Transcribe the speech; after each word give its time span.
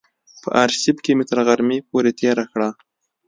په 0.41 0.49
آرشیف 0.63 0.97
کې 1.03 1.11
مې 1.17 1.25
تر 1.29 1.39
غرمې 1.47 1.77
پورې 1.89 2.11
تېره 2.19 2.45
کړه. 2.51 2.69